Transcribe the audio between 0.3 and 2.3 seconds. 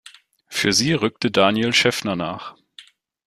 Für sie rückte Daniel Schäffner